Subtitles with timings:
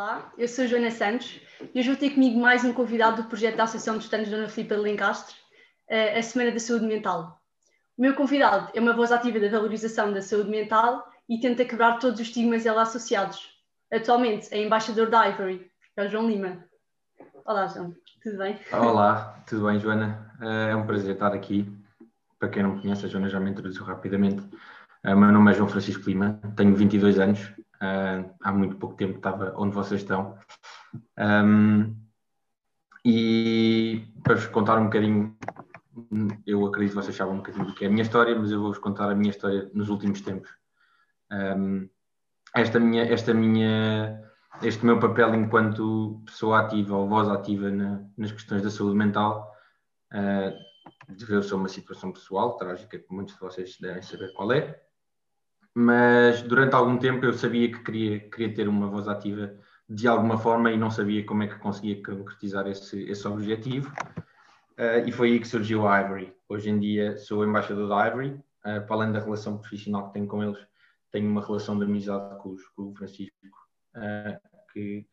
[0.00, 1.38] Olá, eu sou Joana Santos
[1.74, 4.48] e hoje vou ter comigo mais um convidado do projeto da Associação dos Estudantes Dona
[4.48, 5.36] Filipa de Lencastre,
[5.90, 7.38] eh, a Semana da Saúde Mental.
[7.98, 11.98] O meu convidado é uma voz ativa da valorização da saúde mental e tenta quebrar
[11.98, 13.50] todos os estigmas ela associados.
[13.92, 16.64] Atualmente é embaixador da Ivory, é o João Lima.
[17.44, 18.58] Olá, João, tudo bem?
[18.72, 20.34] Olá, tudo bem, Joana?
[20.40, 21.70] Eh, é um prazer estar aqui.
[22.38, 24.42] Para quem não me conhece, a Joana já me introduziu rapidamente.
[25.04, 29.16] O meu nome é João Francisco Lima, tenho 22 anos, Uh, há muito pouco tempo
[29.16, 30.38] estava onde vocês estão.
[31.18, 31.96] Um,
[33.04, 35.36] e para vos contar um bocadinho,
[36.46, 38.60] eu acredito que vocês sabem um bocadinho do que é a minha história, mas eu
[38.60, 40.50] vou-vos contar a minha história nos últimos tempos.
[41.32, 41.88] Um,
[42.54, 44.22] esta minha, esta minha,
[44.62, 49.50] este meu papel enquanto pessoa ativa ou voz ativa na, nas questões da saúde mental
[50.12, 50.52] uh,
[51.08, 54.82] deveu-se a uma situação pessoal trágica que muitos de vocês devem saber qual é
[55.74, 59.54] mas durante algum tempo eu sabia que queria, queria ter uma voz ativa
[59.88, 63.92] de alguma forma e não sabia como é que conseguia concretizar esse, esse objetivo.
[64.78, 66.32] Uh, e foi aí que surgiu a Ivory.
[66.48, 70.26] Hoje em dia sou embaixador da Ivory, uh, para além da relação profissional que tenho
[70.26, 70.58] com eles,
[71.10, 73.36] tenho uma relação de amizade com, com o Francisco,
[73.96, 74.40] uh,
[74.72, 75.06] que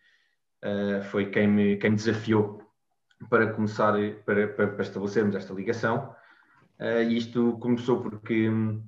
[1.11, 2.61] foi quem me, quem me desafiou
[3.29, 3.93] para começar,
[4.25, 6.15] para, para, para estabelecermos esta ligação.
[7.09, 8.83] isto começou porque hum,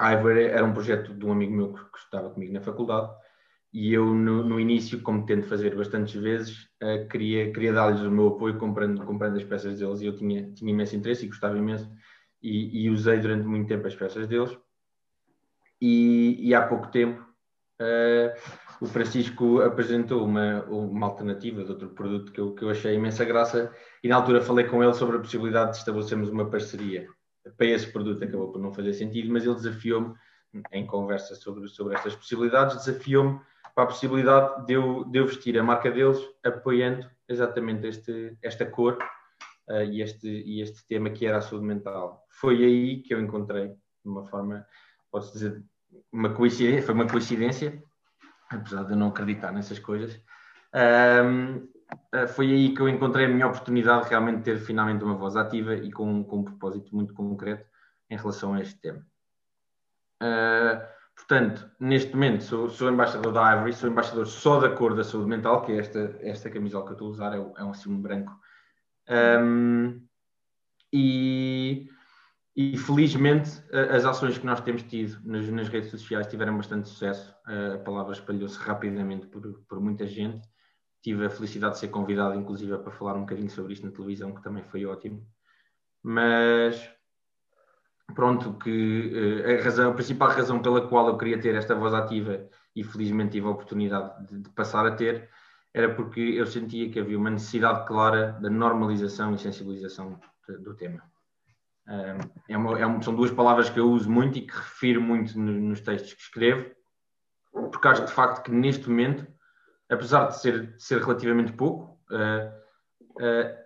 [0.00, 3.10] a Ivory era um projeto de um amigo meu que estava comigo na faculdade
[3.70, 8.10] e eu no, no início, como tento fazer bastantes vezes, uh, queria, queria dar-lhes o
[8.10, 11.58] meu apoio comprando, comprando as peças deles e eu tinha, tinha imenso interesse e gostava
[11.58, 11.88] imenso
[12.42, 14.56] e, e usei durante muito tempo as peças deles.
[15.78, 17.20] E, e há pouco tempo
[17.80, 22.94] uh, o Francisco apresentou uma, uma alternativa de outro produto que eu, que eu achei
[22.94, 23.70] imensa graça
[24.02, 27.06] e na altura falei com ele sobre a possibilidade de estabelecermos uma parceria
[27.56, 30.14] para esse produto acabou por não fazer sentido, mas ele desafiou-me,
[30.72, 33.40] em conversa sobre, sobre estas possibilidades, desafiou-me
[33.74, 38.66] para a possibilidade de eu, de eu vestir a marca deles apoiando exatamente este, esta
[38.66, 38.98] cor
[39.68, 42.26] uh, e, este, e este tema que era a saúde mental.
[42.28, 43.76] Foi aí que eu encontrei, de
[44.10, 44.66] uma forma,
[45.10, 45.62] posso dizer,
[46.12, 47.82] uma coincidência, foi uma coincidência,
[48.50, 50.20] apesar de eu não acreditar nessas coisas.
[50.74, 51.62] Um, eh,
[52.28, 55.74] foi aí que eu encontrei a minha oportunidade de realmente ter finalmente uma voz ativa
[55.74, 57.64] e com, com um propósito muito concreto
[58.08, 59.06] em relação a este tema.
[60.22, 60.84] Uh,
[61.16, 65.28] portanto, neste momento sou, sou, embaixador da Ivory, sou embaixador só da cor da saúde
[65.28, 68.02] mental, que é esta, esta camisola que eu estou a usar, é, é um um
[68.02, 68.32] branco.
[69.08, 70.04] Um,
[70.92, 71.88] e,
[72.56, 77.34] e, felizmente as ações que nós temos tido nas, nas redes sociais tiveram bastante sucesso.
[77.46, 80.49] Uh, a palavra espalhou-se rapidamente por, por muita gente
[81.02, 84.34] tive a felicidade de ser convidado, inclusive, para falar um bocadinho sobre isto na televisão,
[84.34, 85.26] que também foi ótimo.
[86.02, 86.90] Mas
[88.14, 91.94] pronto, que uh, a, razão, a principal razão pela qual eu queria ter esta voz
[91.94, 95.28] ativa e felizmente tive a oportunidade de, de passar a ter,
[95.72, 100.74] era porque eu sentia que havia uma necessidade clara da normalização e sensibilização de, do
[100.74, 101.02] tema.
[102.48, 105.38] é uma, é uma, são duas palavras que eu uso muito e que refiro muito
[105.38, 106.70] no, nos textos que escrevo,
[107.52, 109.26] porque acho de facto que neste momento
[109.90, 113.60] apesar de ser, de ser relativamente pouco, uh, uh,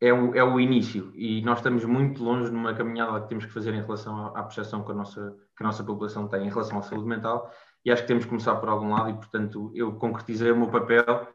[0.00, 1.12] é, o, é o início.
[1.14, 4.42] E nós estamos muito longe numa caminhada que temos que fazer em relação à, à
[4.42, 7.52] percepção que a, nossa, que a nossa população tem em relação à saúde mental.
[7.84, 10.68] E acho que temos que começar por algum lado e, portanto, eu concretizei o meu
[10.68, 11.28] papel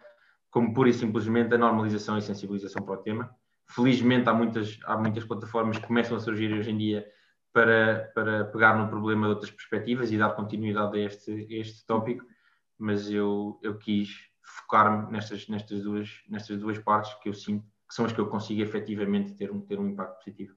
[0.51, 3.29] como pura e simplesmente a normalização e sensibilização para o tema.
[3.67, 7.05] Felizmente há muitas, há muitas plataformas que começam a surgir hoje em dia
[7.51, 11.85] para, para pegar no problema de outras perspectivas e dar continuidade a este, a este
[11.85, 12.25] tópico
[12.77, 17.93] mas eu, eu quis focar-me nestas, nestas, duas, nestas duas partes que eu sinto que
[17.93, 20.55] são as que eu consigo efetivamente ter um, ter um impacto positivo.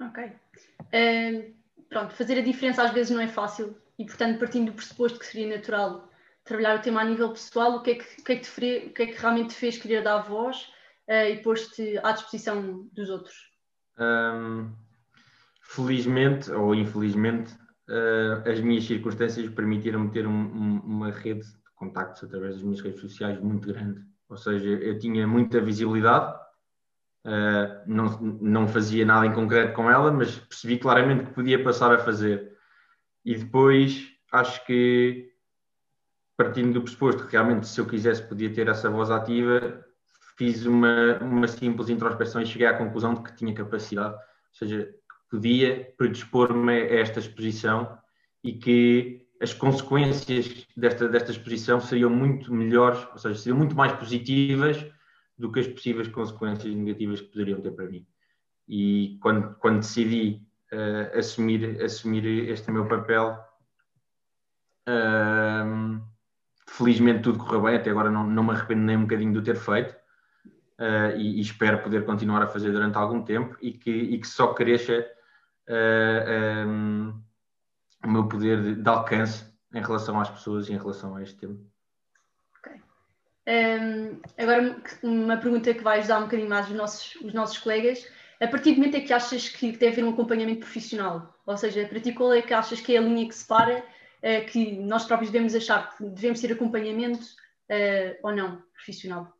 [0.00, 0.24] Ok.
[0.24, 1.54] Uh,
[1.88, 5.26] pronto, fazer a diferença às vezes não é fácil e, portanto, partindo do pressuposto que
[5.26, 6.08] seria natural
[6.44, 8.86] trabalhar o tema a nível pessoal, o que é que, o que, é que, te,
[8.86, 10.68] o que, é que realmente te fez querer dar voz
[11.08, 13.52] uh, e pôs-te à disposição dos outros?
[13.98, 14.72] Um,
[15.62, 17.52] felizmente ou infelizmente,
[17.88, 22.80] uh, as minhas circunstâncias permitiram-me ter um, um, uma rede de contactos através das minhas
[22.80, 24.02] redes sociais muito grande.
[24.28, 26.34] Ou seja, eu tinha muita visibilidade,
[27.24, 31.92] uh, não, não fazia nada em concreto com ela, mas percebi claramente que podia passar
[31.92, 32.52] a fazer.
[33.24, 35.32] E depois acho que,
[36.36, 39.84] partindo do pressuposto que realmente se eu quisesse podia ter essa voz ativa,
[40.36, 44.94] fiz uma, uma simples introspeção e cheguei à conclusão de que tinha capacidade, ou seja,
[45.30, 47.98] podia predispor-me a esta exposição
[48.42, 53.92] e que as consequências desta, desta exposição seriam muito melhores, ou seja, seriam muito mais
[53.92, 54.84] positivas
[55.36, 58.06] do que as possíveis consequências negativas que poderiam ter para mim.
[58.66, 60.42] E quando, quando decidi
[60.72, 63.38] uh, assumir, assumir este meu papel,
[64.88, 66.02] uh,
[66.66, 69.42] felizmente tudo correu bem, até agora não, não me arrependo nem um bocadinho de o
[69.42, 69.92] ter feito
[70.80, 74.26] uh, e, e, espero poder continuar a fazer durante algum tempo e que, e que
[74.26, 75.06] só cresça
[75.68, 77.22] uh, um,
[78.04, 79.44] o meu poder de, de, alcance
[79.74, 81.58] em relação às pessoas e em relação a este tema.
[82.58, 82.80] Okay.
[83.46, 88.06] Um, agora uma pergunta que vai ajudar um bocadinho mais os nossos, os nossos colegas.
[88.40, 91.34] A partir do momento é que achas que deve haver um acompanhamento profissional?
[91.44, 94.46] Ou seja, para ti qual é que achas que é a linha que separa uh,
[94.46, 99.38] que nós próprios devemos achar que devemos ter acompanhamento uh, ou não profissional?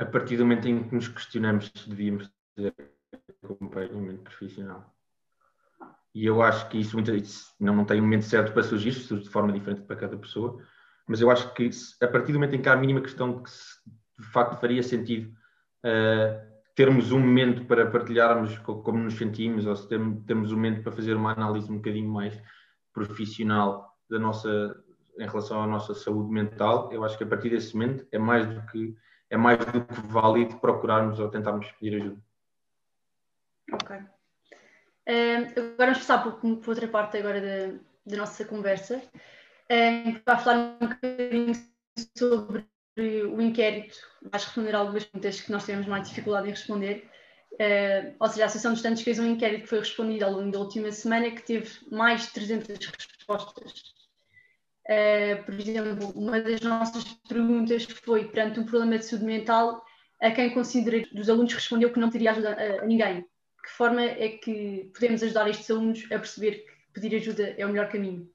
[0.00, 2.74] a partir do momento em que nos questionamos se devíamos ter
[3.42, 4.94] acompanhamento profissional.
[6.14, 6.96] E eu acho que isso,
[7.58, 10.60] não, não tem um momento certo para surgir, surge de forma diferente para cada pessoa,
[11.06, 11.70] mas eu acho que
[12.02, 13.50] a partir do momento em que há a mínima questão que
[14.18, 15.32] de facto faria sentido
[15.84, 20.92] uh, termos um momento para partilharmos como nos sentimos, ou se temos um momento para
[20.92, 22.40] fazer uma análise um bocadinho mais
[22.92, 24.76] profissional da nossa,
[25.18, 28.48] em relação à nossa saúde mental, eu acho que a partir desse momento é mais
[28.48, 28.96] do que
[29.28, 32.20] é mais do que válido procurarmos ou tentarmos pedir ajuda.
[33.72, 33.96] Ok.
[33.96, 40.76] Uh, agora vamos passar para, outra parte agora da, da nossa conversa, uh, para falar
[40.80, 41.52] um bocadinho
[42.16, 42.66] sobre
[42.98, 43.96] o inquérito,
[44.30, 47.08] vais responder algumas perguntas que nós tivemos mais dificuldade em responder.
[47.52, 50.50] Uh, ou seja, a Associação dos Estudantes fez um inquérito que foi respondido ao longo
[50.50, 53.94] da última semana que teve mais de 300 respostas.
[54.86, 59.84] Uh, por exemplo, uma das nossas perguntas foi, perante um problema de saúde mental,
[60.20, 63.24] a quem considera dos alunos respondeu que não teria ajuda a, a ninguém.
[63.62, 67.68] Que forma é que podemos ajudar estes alunos a perceber que pedir ajuda é o
[67.68, 68.28] melhor caminho?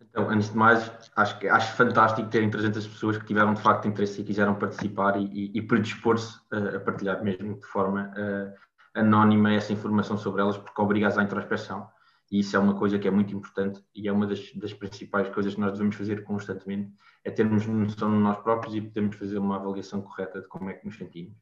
[0.00, 4.20] Então, antes de mais, acho, acho fantástico terem 300 pessoas que tiveram de facto interesse
[4.20, 9.74] e quiseram participar e, e, predispor-se a, a, partilhar mesmo de forma uh, anónima essa
[9.74, 11.86] informação sobre elas, porque obriga-as à introspeção
[12.30, 15.28] e isso é uma coisa que é muito importante e é uma das, das principais
[15.28, 16.92] coisas que nós devemos fazer constantemente,
[17.24, 20.74] é termos noção de nós próprios e podermos fazer uma avaliação correta de como é
[20.74, 21.36] que nos sentimos.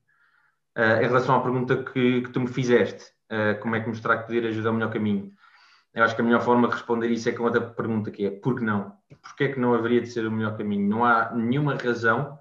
[0.77, 4.19] Uh, em relação à pergunta que, que tu me fizeste, uh, como é que mostrar
[4.19, 5.33] que poder ajudar o melhor caminho?
[5.93, 8.31] Eu acho que a melhor forma de responder isso é com outra pergunta que é,
[8.31, 8.97] por que não?
[9.23, 10.89] Porquê é que não haveria de ser o melhor caminho?
[10.89, 12.39] Não há nenhuma razão,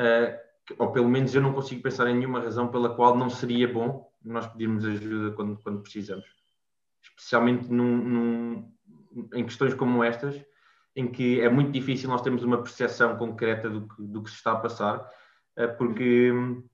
[0.00, 3.70] uh, ou pelo menos eu não consigo pensar em nenhuma razão pela qual não seria
[3.70, 6.24] bom nós pedirmos ajuda quando, quando precisamos
[7.04, 8.72] especialmente num, num,
[9.34, 10.42] em questões como estas,
[10.96, 14.36] em que é muito difícil nós termos uma percepção concreta do que, do que se
[14.36, 15.08] está a passar,
[15.76, 16.64] porque hum,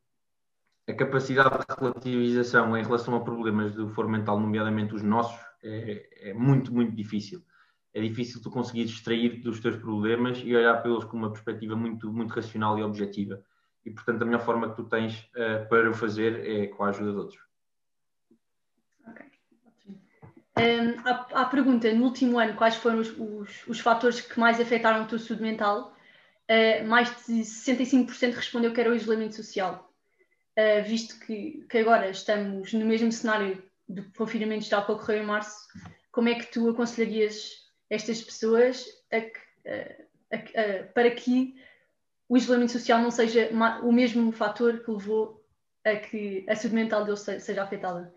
[0.91, 6.31] a capacidade de relativização em relação a problemas do foro mental, nomeadamente os nossos, é,
[6.31, 7.43] é, muito, muito difícil.
[7.93, 12.13] É difícil tu conseguir extrair dos teus problemas e olhar pelos com uma perspectiva muito,
[12.13, 13.43] muito racional e objetiva.
[13.85, 16.91] E, portanto, a melhor forma que tu tens uh, para o fazer é com a
[16.91, 17.41] ajuda de outros.
[20.59, 24.61] Um, à, à, pergunta, no último ano, quais foram os, os, os fatores que mais
[24.61, 25.95] afetaram a tua saúde mental?
[26.51, 29.90] Uh, mais de 65% respondeu que era o isolamento social.
[30.61, 35.27] Uh, visto que, que, agora estamos no mesmo cenário do confinamento geral que ocorreu em
[35.27, 35.57] março,
[36.13, 37.53] como é que tu aconselharias
[37.89, 39.17] estas pessoas a,
[40.37, 41.55] a, para que
[42.29, 43.49] o isolamento social não seja
[43.83, 45.43] o mesmo fator que levou
[45.85, 48.13] a que a saúde mental deles seja afetada?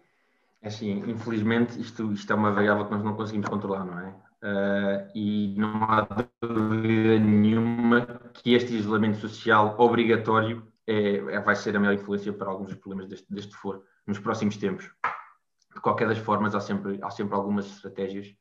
[0.61, 4.09] É assim, infelizmente, isto, isto é uma variável que nós não conseguimos controlar, não é?
[4.43, 6.05] Uh, e não há
[6.41, 12.49] dúvida nenhuma que este isolamento social obrigatório é, é, vai ser a maior influência para
[12.49, 14.89] alguns dos problemas deste, deste foro nos próximos tempos.
[15.73, 18.35] De qualquer das formas, há sempre, há sempre algumas estratégias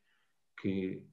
[0.61, 1.03] que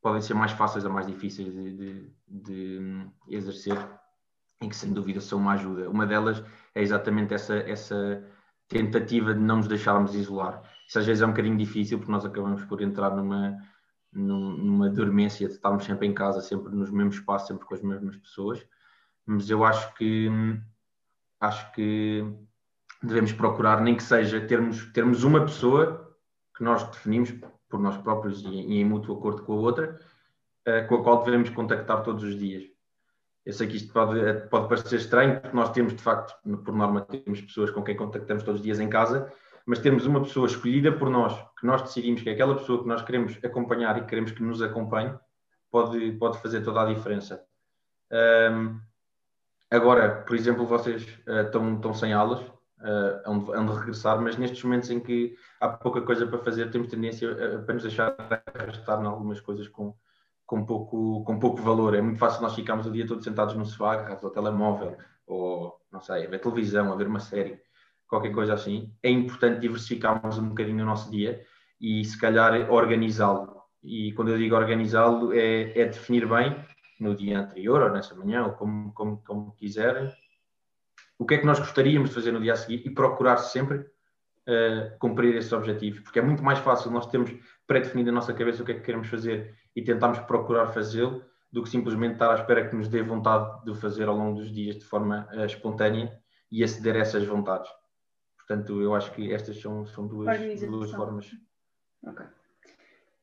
[0.00, 3.76] podem ser mais fáceis ou mais difíceis de, de, de exercer
[4.62, 5.88] e que, sem dúvida, são uma ajuda.
[5.90, 6.42] Uma delas
[6.74, 8.24] é exatamente essa, essa
[8.68, 10.62] tentativa de não nos deixarmos isolar.
[10.86, 13.56] Isso às vezes é um bocadinho difícil porque nós acabamos por entrar numa,
[14.12, 18.16] numa dormência de estarmos sempre em casa, sempre nos mesmos espaços, sempre com as mesmas
[18.16, 18.64] pessoas.
[19.30, 20.28] Mas eu acho que
[21.38, 22.26] acho que
[23.00, 26.16] devemos procurar, nem que seja termos, termos uma pessoa
[26.56, 27.32] que nós definimos
[27.68, 30.00] por nós próprios e, e em mútuo acordo com a outra,
[30.66, 32.64] uh, com a qual devemos contactar todos os dias.
[33.46, 36.34] Eu sei que isto pode, pode parecer estranho, porque nós temos, de facto,
[36.64, 39.32] por norma, temos pessoas com quem contactamos todos os dias em casa,
[39.64, 42.88] mas temos uma pessoa escolhida por nós, que nós decidimos que é aquela pessoa que
[42.88, 45.14] nós queremos acompanhar e queremos que nos acompanhe,
[45.70, 47.42] pode, pode fazer toda a diferença.
[48.10, 48.89] Um,
[49.70, 54.62] agora, por exemplo, vocês uh, estão, estão sem aulas, uh, hão, de, regressar, mas nestes
[54.64, 58.14] momentos em que há pouca coisa para fazer, temos tendência a, para nos deixar
[58.54, 59.94] arrastar em algumas coisas com,
[60.44, 61.94] com pouco, com pouco valor.
[61.94, 64.96] É muito fácil nós ficarmos o dia todo sentados no sofá, agarrados ao telemóvel,
[65.26, 67.60] ou, não sei, a ver televisão, a ver uma série,
[68.08, 68.92] qualquer coisa assim.
[69.02, 71.44] É importante diversificarmos um bocadinho o nosso dia
[71.80, 73.60] e, se calhar, organizá-lo.
[73.82, 76.56] e quando eu digo organizá-lo, é, é, definir bem
[77.00, 80.12] no dia anterior ou nessa manhã, ou como, como, como quiserem,
[81.18, 83.78] o que é que nós gostaríamos de fazer no dia a seguir e procurar sempre
[83.78, 87.30] uh, cumprir esses objetivos, porque é muito mais fácil nós termos
[87.66, 91.62] pré-definido na nossa cabeça o que é que queremos fazer e tentarmos procurar fazê-lo do
[91.62, 94.52] que simplesmente estar à espera que nos dê vontade de o fazer ao longo dos
[94.52, 96.18] dias de forma uh, espontânea
[96.50, 97.70] e aceder a essas vontades.
[98.36, 100.26] Portanto, eu acho que estas são, são duas,
[100.60, 101.30] duas formas.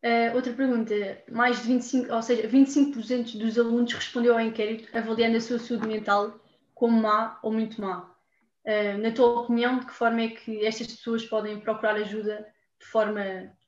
[0.04, 0.94] Uh, outra pergunta,
[1.32, 5.88] mais de 25, ou seja, 25% dos alunos respondeu ao inquérito avaliando a sua saúde
[5.88, 6.40] mental
[6.76, 8.16] como má ou muito má.
[8.64, 12.46] Uh, na tua opinião, de que forma é que estas pessoas podem procurar ajuda
[12.80, 13.22] de forma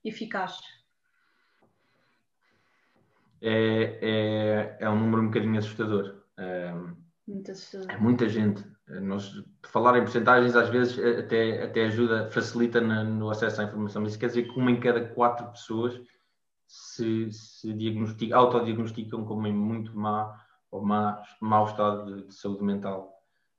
[0.05, 0.59] eficaz?
[3.41, 6.21] É, é, é um número um bocadinho assustador.
[6.37, 6.71] É,
[7.27, 7.89] muito assustador.
[7.89, 8.63] É muita gente.
[9.01, 9.31] Nós,
[9.67, 14.11] falar em porcentagens às vezes até, até ajuda, facilita na, no acesso à informação, mas
[14.11, 15.99] isso quer dizer que uma em cada quatro pessoas
[16.69, 22.63] se, se diagnostica, autodiagnosticam como em muito má ou má, mau estado de, de saúde
[22.63, 23.11] mental.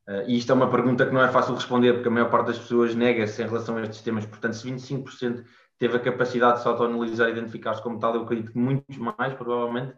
[0.07, 2.47] Uh, e isto é uma pergunta que não é fácil responder, porque a maior parte
[2.47, 4.25] das pessoas nega-se em relação a estes temas.
[4.25, 5.45] Portanto, se 25%
[5.77, 9.35] teve a capacidade de se autoanalisar e identificar-se como tal, eu acredito que muitos mais,
[9.35, 9.93] provavelmente,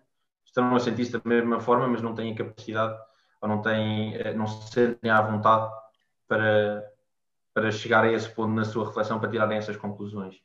[0.46, 2.98] estão a sentir-se da mesma forma, mas não têm a capacidade
[3.42, 5.70] ou não, têm, eh, não se sentem à vontade
[6.26, 6.82] para,
[7.52, 10.40] para chegar a esse ponto na sua reflexão, para tirarem essas conclusões.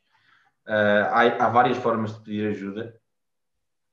[0.68, 2.94] Uh, há, há, várias formas de pedir ajuda.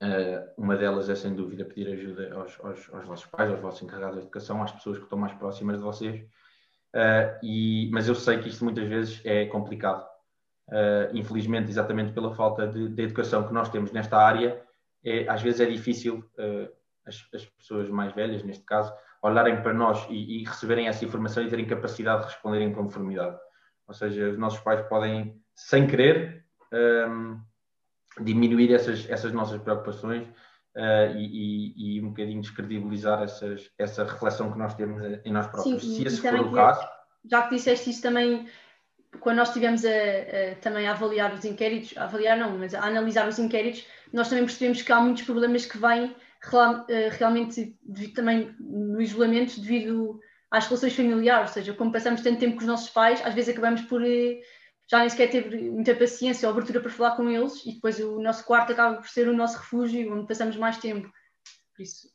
[0.03, 3.81] Uh, uma delas é, sem dúvida, pedir ajuda aos, aos, aos, vossos pais, aos vossos
[3.81, 6.19] encarregados de educação, às pessoas que estão mais próximas de vocês.
[6.93, 10.05] Uh, e, mas eu sei que isto muitas vezes é complicado.
[11.13, 14.61] infelizmente, exatamente pela falta de, de, educação que nós temos nesta área,
[15.01, 16.29] é, às vezes é difícil
[17.05, 21.41] as, as, pessoas mais velhas, neste caso, olharem para nós e, e receberem essa informação
[21.41, 23.37] e terem capacidade de responder em conformidade.
[23.87, 26.44] Ou seja, os nossos pais podem, sem querer,
[26.75, 27.39] um,
[28.21, 30.27] diminuir essas, essas nossas preocupações
[30.75, 31.25] uh, e,
[31.75, 35.81] e, e, um bocadinho descredibilizar essas, essa reflexão que nós temos em nós próprios.
[35.81, 36.87] Sim, Se esse for o caso.
[37.29, 38.47] Já que disseste isso também,
[39.19, 42.83] quando nós estivemos a, a, também a avaliar os inquéritos, a avaliar não, mas a
[42.83, 46.15] analisar os inquéritos, nós também percebemos que há muitos problemas que vêm
[46.89, 47.75] eh, realmente
[48.13, 50.19] também no isolamento devido
[50.51, 53.49] às relações familiares, ou seja, como passamos tanto tempo com os nossos pais, às vezes
[53.49, 54.39] acabamos por eh,
[54.89, 58.21] já nem sequer ter muita paciência ou abertura para falar com eles e depois o
[58.21, 61.09] nosso quarto acaba por ser o nosso refúgio onde passamos mais tempo.
[61.75, 62.07] Por isso.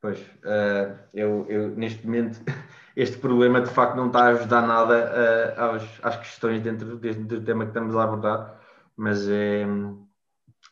[0.00, 2.40] Pois, uh, eu, eu, neste momento
[2.96, 7.22] este problema de facto não está a ajudar nada uh, aos, às questões dentro deste,
[7.22, 8.60] do tema que estamos a abordar,
[8.96, 9.66] mas é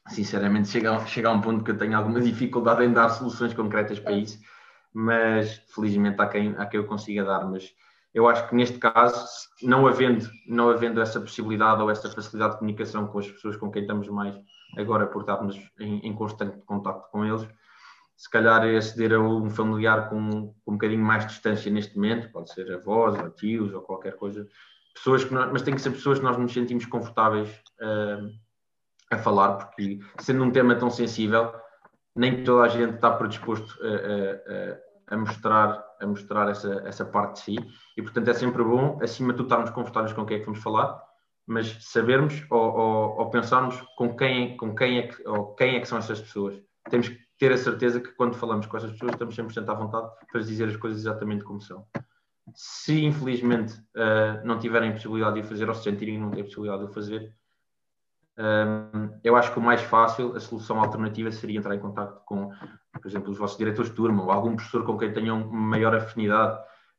[0.09, 3.99] sinceramente chega, chega a um ponto que eu tenho alguma dificuldade em dar soluções concretas
[3.99, 4.39] para isso,
[4.93, 7.75] mas felizmente há quem, há quem eu consiga dar, mas
[8.15, 9.27] eu acho que neste caso,
[9.61, 13.71] não havendo, não havendo essa possibilidade ou essa facilidade de comunicação com as pessoas com
[13.71, 14.35] quem estamos mais
[14.79, 17.47] agora por estarmos em, em constante contato com eles,
[18.17, 21.97] se calhar é aceder a um familiar com, com um bocadinho mais de distância neste
[21.97, 24.47] momento, pode ser avós, ou tios ou qualquer coisa,
[24.95, 28.31] pessoas que nós, mas tem que ser pessoas que nós nos sentimos confortáveis uh,
[29.11, 31.53] a falar, porque sendo um tema tão sensível,
[32.15, 34.79] nem toda a gente está predisposto a, a, a,
[35.11, 37.57] mostrar, a mostrar essa, essa parte de si,
[37.97, 40.63] e portanto é sempre bom, acima de tudo, estarmos confortáveis com quem é que vamos
[40.63, 41.01] falar,
[41.47, 45.81] mas sabermos ou, ou, ou, pensarmos com quem, com quem é que, ou quem é
[45.81, 46.59] que são essas pessoas.
[46.89, 50.11] Temos que ter a certeza que quando falamos com essas pessoas estamos 100% à vontade
[50.31, 51.87] para dizer as coisas exatamente como são.
[52.55, 56.85] Se infelizmente uh, não tiverem possibilidade de o fazer ou se sentirem não têm possibilidade
[56.85, 57.35] de o fazer,
[58.37, 62.51] um, eu acho que o mais fácil, a solução alternativa seria entrar em contato com,
[63.01, 66.59] por exemplo, os vossos diretores de turma ou algum professor com quem tenham maior afinidade,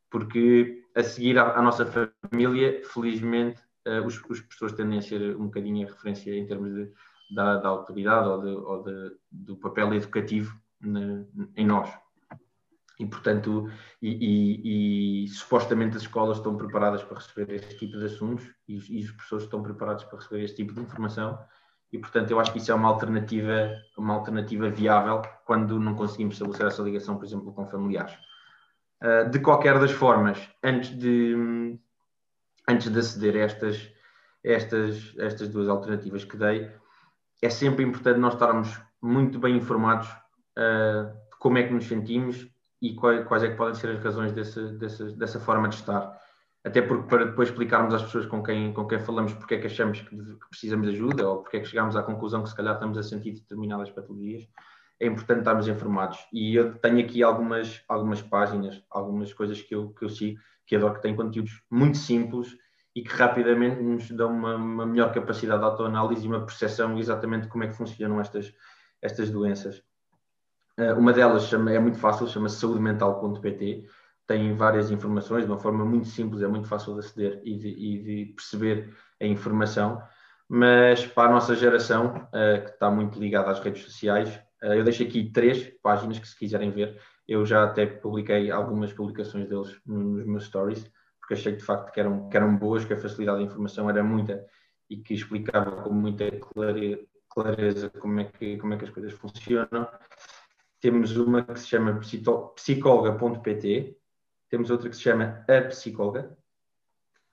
[0.10, 5.36] porque a seguir à, à nossa família, felizmente, uh, os, os, professores tendem a ser
[5.36, 6.92] um bocadinho a referência em termos de,
[7.32, 11.24] da, da autoridade ou, de, ou de, do papel educativo na,
[11.56, 11.90] em nós.
[12.98, 13.70] E portanto
[14.02, 18.76] e, e, e, supostamente as escolas estão preparadas para receber este tipo de assuntos e,
[18.76, 21.38] e, os professores estão preparados para receber este tipo de informação
[21.92, 26.36] e portanto eu acho que isso é uma alternativa uma alternativa viável quando não conseguimos
[26.36, 28.14] estabelecer essa ligação por exemplo com familiares
[29.04, 31.78] uh, de qualquer das formas antes de
[32.68, 33.92] antes de aceder a estas
[34.44, 36.72] estas estas duas alternativas que dei
[37.42, 40.08] é sempre importante nós estarmos muito bem informados
[40.58, 42.48] uh, de como é que nos sentimos
[42.82, 46.20] e quais, quais é que podem ser as razões desse, desse, dessa forma de estar.
[46.66, 49.68] Até porque para depois explicarmos às pessoas com quem, com quem falamos porque é que
[49.68, 50.18] achamos que,
[50.50, 53.04] precisamos de ajuda ou porque é que chegamos à conclusão que se calhar estamos a
[53.04, 54.48] sentir determinadas patologias,
[55.00, 56.18] é importante estarmos informados.
[56.34, 60.76] E eu tenho aqui algumas, algumas páginas, algumas coisas que eu, que eu sigo, que
[60.76, 62.58] adoro, que têm conteúdos muito simples
[62.96, 67.48] e que rapidamente nos dão uma, uma melhor capacidade de autoanálise e uma percepção exatamente
[67.48, 68.52] como é que funcionam estas,
[69.04, 69.84] estas doenças.
[70.80, 73.88] Uh, uma delas chama, é muito fácil, chama-se saudemental.pt,
[74.28, 77.70] tem várias informações de uma forma muito simples, é muito fácil de aceder e de,
[77.70, 80.02] e de perceber a informação,
[80.48, 84.30] mas para a nossa geração, uh, que está muito ligada às redes sociais,
[84.64, 88.94] uh, eu deixo aqui três páginas que se quiserem ver, eu já até publiquei algumas
[88.94, 92.94] publicações deles nos meus stories, porque achei de facto que eram, que eram boas, que
[92.94, 94.46] a facilidade de informação era muita
[94.90, 96.26] e que explicava com muita
[97.30, 99.88] clareza como é que, como é que as coisas funcionam.
[100.80, 102.00] Temos uma que se chama
[102.56, 103.98] psicóloga.pt,
[104.56, 106.38] temos outra que se chama A Psicóloga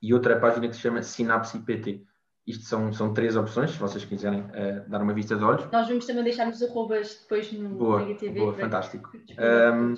[0.03, 2.05] e outra página que se chama Sinapse.pt.
[2.45, 5.71] Isto são, são três opções, se vocês quiserem uh, dar uma vista de olhos.
[5.71, 8.41] Nós vamos também deixar nos arrobas depois no boa, TV.
[8.41, 9.13] Boa, fantástico.
[9.39, 9.95] Um,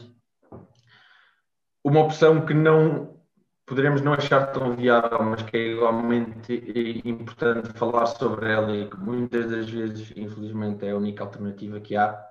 [1.82, 3.16] uma opção que não
[3.64, 9.00] poderemos não achar tão viável, mas que é igualmente importante falar sobre ela e que
[9.00, 12.22] muitas das vezes, infelizmente, é a única alternativa que há.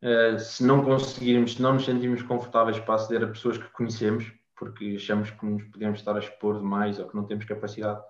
[0.00, 4.35] Uh, se não conseguirmos, se não nos sentirmos confortáveis para aceder a pessoas que conhecemos,
[4.56, 8.00] porque achamos que nos podemos estar a expor demais ou que não temos capacidade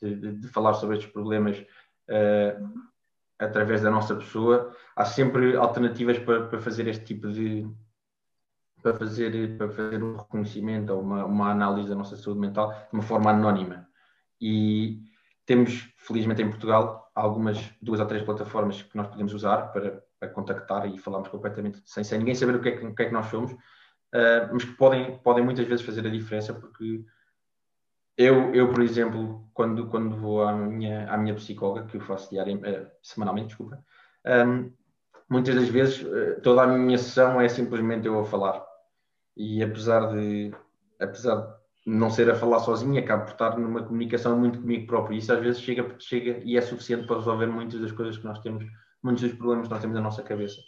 [0.00, 2.88] de, de, de falar sobre estes problemas uh,
[3.38, 7.68] através da nossa pessoa, há sempre alternativas para, para fazer este tipo de,
[8.82, 12.92] para fazer, para fazer um reconhecimento ou uma, uma análise da nossa saúde mental de
[12.92, 13.88] uma forma anónima.
[14.40, 15.02] E
[15.46, 20.28] temos, felizmente, em Portugal, algumas, duas ou três plataformas que nós podemos usar para, para
[20.28, 23.06] contactar e falarmos completamente sem, sem ninguém saber o que é que, o que, é
[23.06, 23.54] que nós somos,
[24.14, 27.04] uh, mas que podem, podem muitas vezes fazer a diferença, porque
[28.16, 32.30] eu, eu por exemplo, quando, quando vou à minha, à minha psicóloga, que eu faço
[32.30, 33.84] diariamente, uh, semanalmente, desculpa,
[34.26, 34.72] um, ehm,
[35.28, 38.68] muitas das vezes uh, toda a minha sessão é simplesmente eu a falar
[39.38, 40.52] e apesar de,
[40.98, 45.14] apesar de não ser a falar sozinho, acabo por estar numa comunicação muito comigo próprio.
[45.14, 48.24] E isso às vezes chega, chega e é suficiente para resolver muitas das coisas que
[48.24, 48.66] nós temos,
[49.00, 50.60] muitos dos problemas que nós temos na nossa cabeça.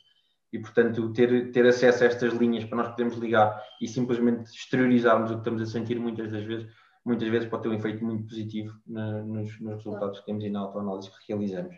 [0.53, 5.31] E, portanto, ter, ter acesso a estas linhas para nós podermos ligar e simplesmente exteriorizarmos
[5.31, 6.69] o que estamos a sentir muitas das vezes,
[7.05, 10.51] muitas vezes pode ter um efeito muito positivo na, nos, nos, resultados que temos e
[10.51, 11.77] na autoanálise que realizamos.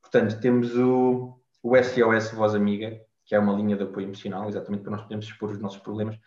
[0.00, 4.82] Portanto, temos o, o SOS Voz Amiga, que é uma linha de apoio emocional, exatamente
[4.82, 6.18] para nós podermos expor os nossos problemas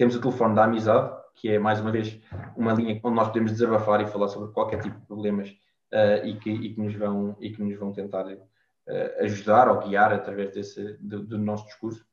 [0.00, 2.18] temos o telefone da amizade, que é mais uma vez
[2.56, 6.38] uma linha onde nós podemos desabafar e falar sobre qualquer tipo de problemas uh, e,
[6.38, 8.24] que, e, que, nos vão, e que nos vão tentar
[9.20, 12.04] ajudar ou guiar através desse, do, do, nosso discurso.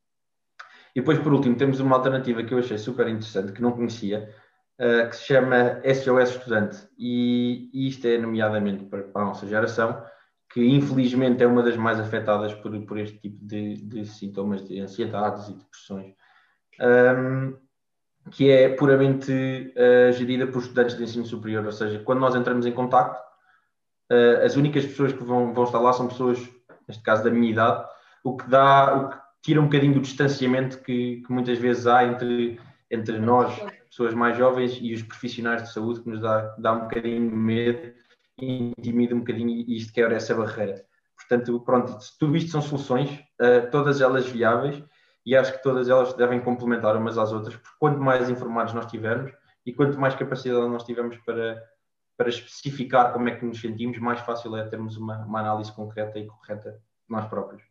[0.96, 4.34] E depois, por último, temos uma alternativa que eu achei super interessante, que não conhecia,
[4.80, 6.78] uh, que se chama SOS Estudante.
[6.98, 10.04] E, isto é nomeadamente para, a nossa geração,
[10.52, 14.80] que infelizmente é uma das mais afetadas por, por este tipo de, de sintomas de
[14.80, 16.16] ansiedades e depressões.
[16.80, 17.58] Um,
[18.32, 22.66] que é puramente uh, gerida por estudantes de ensino superior, ou seja, quando nós entramos
[22.66, 23.18] em contato,
[24.12, 26.40] uh, as únicas pessoas que vão, vão estar lá são pessoas,
[26.88, 27.86] neste caso da minha idade,
[28.24, 32.04] o que dá, o que tira um bocadinho do distanciamento que, que muitas vezes há
[32.04, 33.54] entre, entre nós,
[33.90, 37.36] pessoas mais jovens, e os profissionais de saúde, que nos dá, dá um bocadinho de
[37.36, 37.94] medo
[38.40, 40.86] e intimida um bocadinho e isto quebra essa barreira.
[41.16, 43.10] Portanto, pronto, tudo isto são soluções,
[43.42, 44.84] uh, todas elas viáveis,
[45.26, 48.86] e acho que todas elas devem complementar umas às outras, porque quanto mais informados nós
[48.86, 49.34] tivermos
[49.66, 51.62] e quanto mais capacidade nós tivermos para,
[52.18, 56.18] para especificar como é que nos sentimos, mais fácil é termos uma, uma análise concreta
[56.18, 57.62] e correta nós próprios.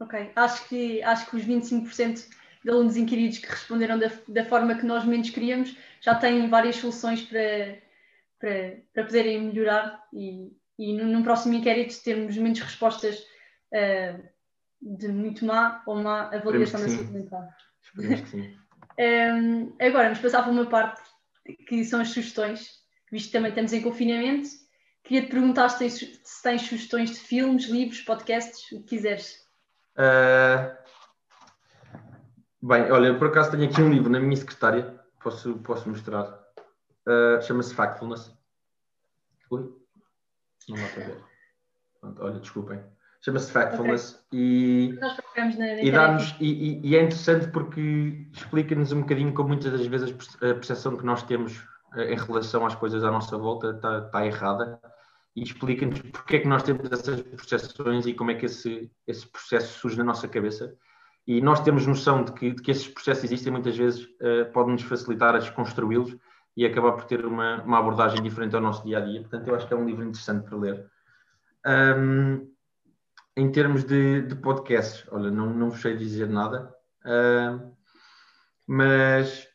[0.00, 2.28] Ok, acho que, acho que os 25%
[2.64, 6.76] de alunos inquiridos que responderam da, da forma que nós menos queríamos já têm várias
[6.76, 7.78] soluções para,
[8.38, 13.18] para, para poderem melhorar e, e no, no próximo inquérito termos menos respostas
[13.72, 14.22] uh,
[14.80, 17.48] de muito má ou má avaliação da saúde mental.
[17.82, 18.58] Esperemos que sim.
[18.98, 21.02] um, agora, vamos passar para uma parte
[21.66, 22.79] que são as sugestões,
[23.10, 24.48] visto que também estamos em confinamento.
[25.02, 29.46] Queria te perguntar se tens, se tens sugestões de filmes, livros, podcasts, o que quiseres.
[29.96, 30.78] Uh...
[32.62, 36.38] Bem, olha, por acaso tenho aqui um livro na minha secretária, posso, posso mostrar.
[37.06, 38.30] Uh, Chama-se Factfulness.
[39.50, 39.72] Ui,
[40.68, 41.24] não dá para ver.
[42.00, 42.80] Pronto, olha, desculpem
[43.20, 44.38] chama-se Factfulness okay.
[44.38, 44.98] e,
[45.82, 50.54] e, dá-nos, e, e, é interessante porque explica-nos um bocadinho como muitas das vezes a
[50.54, 51.62] percepção que nós temos
[51.96, 54.80] em relação às coisas à nossa volta está, está errada
[55.34, 59.26] e explica-nos porque é que nós temos essas percepções e como é que esse, esse
[59.26, 60.76] processo surge na nossa cabeça
[61.26, 64.82] e nós temos noção de que, de que esses processos existem muitas vezes uh, podem-nos
[64.82, 66.16] facilitar a desconstruí-los
[66.56, 69.20] e acabar por ter uma, uma abordagem diferente ao nosso dia-a-dia.
[69.20, 69.22] -dia.
[69.22, 70.90] Portanto, eu acho que é um livro interessante para ler.
[71.66, 72.50] Um,
[73.36, 76.74] em termos de, de podcasts, olha, não, não sei dizer nada,
[77.04, 77.76] uh,
[78.66, 79.49] mas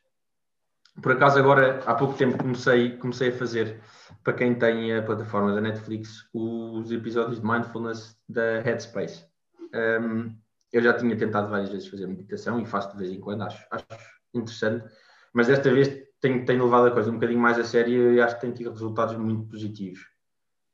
[1.01, 3.81] por acaso agora, há pouco tempo, comecei, comecei a fazer,
[4.23, 9.25] para quem tem a plataforma da Netflix, os episódios de Mindfulness da Headspace.
[9.73, 10.35] Um,
[10.71, 13.65] eu já tinha tentado várias vezes fazer meditação e faço de vez em quando, acho,
[13.71, 13.85] acho
[14.33, 14.85] interessante,
[15.33, 18.35] mas desta vez tenho, tenho levado a coisa um bocadinho mais a sério e acho
[18.35, 19.99] que tem tido resultados muito positivos.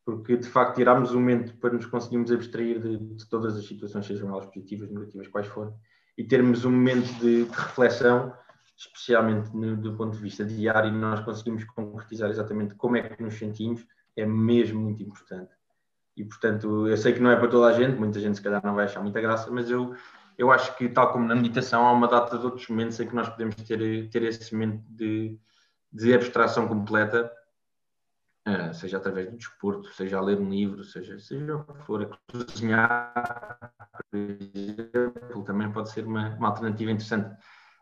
[0.05, 4.05] Porque de facto tirarmos um momento para nos conseguirmos abstrair de, de todas as situações,
[4.05, 5.73] sejam elas positivas, negativas, quais forem,
[6.17, 8.33] e termos um momento de, de reflexão,
[8.85, 13.35] especialmente no, do ponto de vista diário, nós conseguimos concretizar exatamente como é que nos
[13.35, 15.51] sentimos, é mesmo muito importante.
[16.17, 18.61] E portanto, eu sei que não é para toda a gente, muita gente se calhar
[18.65, 19.95] não vai achar muita graça, mas eu,
[20.37, 23.15] eu acho que, tal como na meditação, há uma data de outros momentos em que
[23.15, 25.39] nós podemos ter, ter esse momento de,
[25.93, 27.31] de abstração completa,
[28.47, 32.01] uh, seja através do desporto, seja a ler um livro, seja, seja o que for,
[32.01, 33.71] a cozinhar,
[34.09, 37.29] por exemplo, também pode ser uma, uma alternativa interessante.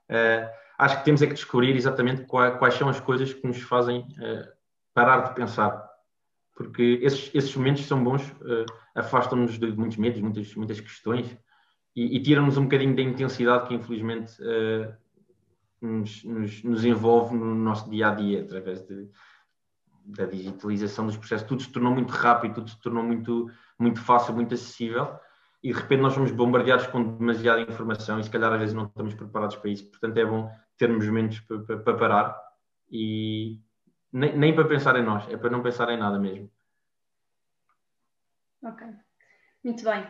[0.10, 4.00] Uh, acho que temos é que descobrir exatamente quais, são as coisas que nos fazem
[4.00, 4.48] uh,
[4.94, 5.88] parar de pensar
[6.56, 11.38] porque esses, esses momentos são bons, uh, afastam-nos de muitos medos, muitas, muitas questões
[11.96, 14.94] e, e tiram-nos um bocadinho da intensidade que infelizmente uh,
[15.82, 19.10] nos, nos, nos, envolve no nosso dia a dia, através de,
[20.04, 21.48] da digitalização dos processos.
[21.48, 25.18] Tudo se tornou muito rápido, tudo se tornou muito, muito fácil, muito acessível
[25.62, 28.86] e de repente nós somos bombardeados com demasiada informação e se calhar às vezes não
[28.86, 29.90] estamos preparados para isso.
[29.90, 32.42] Portanto, é bom termos momentos para, para, para parar
[32.92, 33.60] e,
[34.12, 36.50] nem, nem para pensar em nós, é para não pensar em nada mesmo.
[38.64, 38.88] Ok,
[39.64, 40.06] muito bem.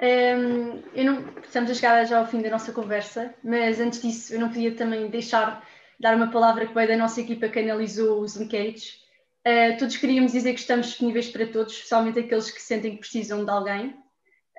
[0.00, 4.34] Um, eu não, estamos a chegar já ao fim da nossa conversa, mas antes disso
[4.34, 5.64] eu não podia também deixar
[6.00, 9.00] dar uma palavra que veio da nossa equipa que analisou os inquéritos.
[9.46, 13.44] Uh, todos queríamos dizer que estamos disponíveis para todos, especialmente aqueles que sentem que precisam
[13.44, 14.01] de alguém.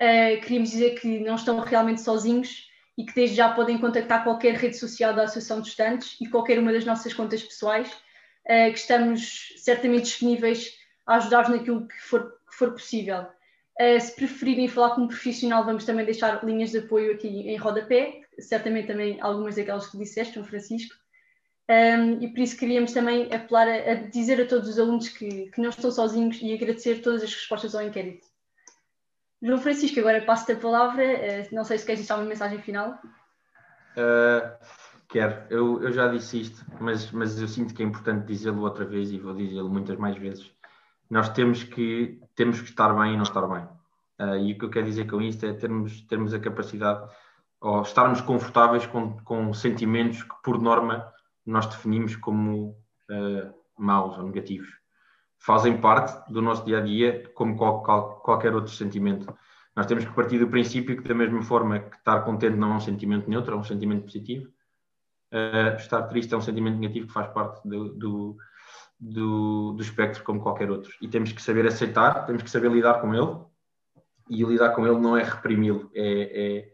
[0.03, 4.53] Uh, queríamos dizer que não estão realmente sozinhos e que desde já podem contactar qualquer
[4.55, 8.77] rede social da Associação de Estudantes e qualquer uma das nossas contas pessoais uh, que
[8.77, 10.73] estamos certamente disponíveis
[11.07, 13.25] a ajudar-vos naquilo que for, que for possível.
[13.79, 17.55] Uh, se preferirem falar com um profissional, vamos também deixar linhas de apoio aqui em
[17.55, 20.93] rodapé, certamente também algumas daquelas que disseste, João Francisco.
[21.69, 25.07] Um, ehm, e por isso queríamos também apelar a, a, dizer a todos os alunos
[25.07, 28.32] que, que não estão sozinhos e agradecer todas as respostas ao inquérito.
[29.43, 31.03] João Francisco, agora passo-te a palavra.
[31.03, 32.97] Uh, não sei se queres deixar uma mensagem final.
[33.97, 34.57] Uh,
[35.13, 38.83] Quero, eu, eu já disse isto, mas, mas eu sinto que é importante dizê-lo outra
[38.83, 40.51] vez e vou dizê-lo muitas mais vezes.
[41.07, 43.63] Nós temos que, temos que estar bem e não estar bem.
[44.19, 47.07] Uh, e o que eu quero dizer com isto é termos, termos a capacidade,
[47.61, 51.13] ou estarmos confortáveis com, com sentimentos que, por norma,
[51.45, 52.69] nós definimos como
[53.11, 54.69] uh, maus ou negativos.
[55.45, 59.33] Fazem parte do nosso dia a dia, como qual, qual, qualquer outro sentimento.
[59.75, 62.75] Nós temos que partir do princípio que, da mesma forma que estar contente não é
[62.75, 64.51] um sentimento neutro, é um sentimento positivo,
[65.33, 68.37] Uh, estar triste é um sentimento negativo que faz parte do, do,
[68.99, 70.93] do, do, espectro como qualquer outro.
[71.01, 73.35] E temos que saber aceitar, temos que saber lidar com ele.
[74.29, 76.67] E lidar com ele não é reprimi-lo, é,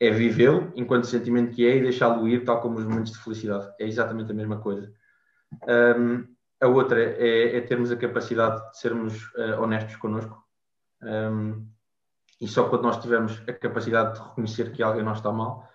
[0.00, 3.18] é, é vivê-lo enquanto sentimento que é e deixá-lo ir, tal como os momentos de
[3.18, 3.70] felicidade.
[3.78, 4.90] É exatamente a mesma coisa.
[5.98, 6.26] Um,
[6.60, 10.42] a outra é, é, termos a capacidade de sermos uh, honestos connosco.
[11.02, 11.66] Um,
[12.40, 15.68] e só quando nós tivermos a capacidade de reconhecer que alguém não está mal,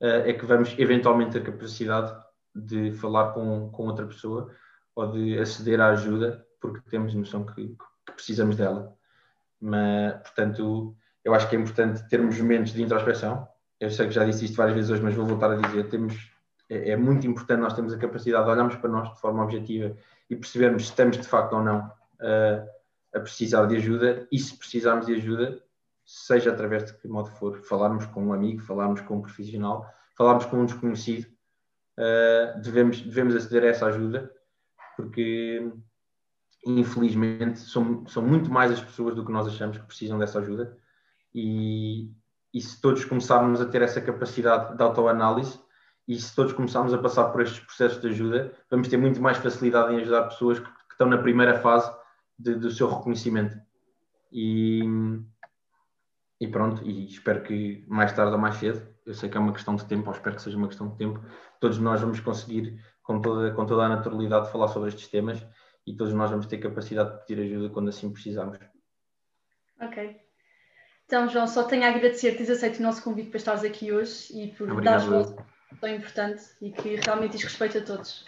[0.00, 2.12] eh, é que vamos eventualmente ter capacidade
[2.54, 4.50] de falar com, com outra pessoa
[4.94, 7.68] ou de aceder à ajuda, porque temos noção que,
[8.06, 8.92] que precisamos dela.
[9.60, 13.46] Mas, portanto, eu acho que é importante termos momentos de introspeção.
[13.78, 16.32] Eu sei que já disse isto várias vezes hoje, mas vou voltar a dizer: temos,
[16.68, 19.96] é, é muito importante nós termos a capacidade de olharmos para nós de forma objetiva
[20.30, 22.68] e percebermos se estamos de facto ou não uh,
[23.12, 25.60] a precisar de ajuda e se precisarmos de ajuda,
[26.06, 29.84] seja através de que modo for, falarmos com um amigo, falarmos com um profissional,
[30.16, 31.26] falarmos com um desconhecido,
[31.98, 34.32] uh, devemos, devemos aceder a essa ajuda,
[34.96, 35.72] porque
[36.64, 40.76] infelizmente são, são muito mais as pessoas do que nós achamos que precisam dessa ajuda
[41.34, 42.10] e,
[42.52, 45.58] e se todos começarmos a ter essa capacidade de autoanálise
[46.06, 49.38] e se todos começarmos a passar por estes processos de ajuda, vamos ter muito mais
[49.38, 51.90] facilidade em ajudar pessoas que, que estão na primeira fase
[52.38, 53.56] de, do seu reconhecimento.
[54.32, 54.82] E,
[56.40, 59.52] e pronto, e espero que mais tarde ou mais cedo, eu sei que é uma
[59.52, 61.20] questão de tempo, ou espero que seja uma questão de tempo,
[61.60, 65.44] todos nós vamos conseguir, com toda, com toda a naturalidade, falar sobre estes temas
[65.86, 68.58] e todos nós vamos ter capacidade de pedir ajuda quando assim precisarmos.
[69.80, 70.20] Ok.
[71.06, 74.32] Então, João, só tenho a agradecer teres aceito o nosso convite para estares aqui hoje
[74.32, 75.34] e por dar voz
[75.78, 78.26] tão importante e que realmente diz respeito a todos.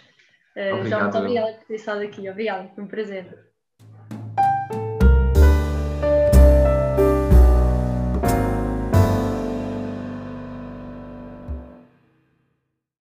[0.55, 2.29] Uh, João, muito obrigada por ter estado aqui.
[2.29, 3.52] Obrigada, foi um prazer.